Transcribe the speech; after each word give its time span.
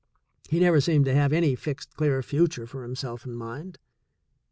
He 0.49 0.59
never 0.59 0.81
seemed 0.81 1.05
to 1.05 1.13
have 1.13 1.31
any 1.31 1.53
fixed 1.53 1.95
clear 1.95 2.23
future 2.23 2.65
for 2.65 2.81
himself 2.81 3.23
in 3.23 3.35
mind. 3.35 3.77